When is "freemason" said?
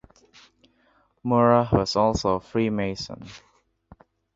2.39-3.23